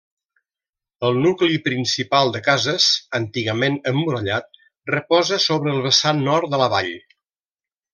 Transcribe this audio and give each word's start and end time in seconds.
El 1.09 1.19
nucli 1.25 1.59
principal 1.67 2.33
de 2.37 2.41
cases, 2.49 2.89
antigament 3.21 3.79
emmurallat, 3.95 4.61
reposa 4.97 5.43
sobre 5.49 5.77
el 5.79 5.89
vessant 5.89 6.29
nord 6.33 6.55
de 6.57 6.65
la 6.67 6.75
vall. 6.79 6.95